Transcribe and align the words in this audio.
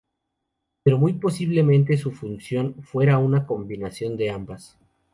Pero 0.81 0.97
muy 0.97 1.13
posiblemente, 1.13 1.95
su 1.95 2.11
función 2.11 2.73
fuera 2.81 3.19
una 3.19 3.45
combinación 3.45 4.17
de 4.17 4.31
ambas. 4.31 4.75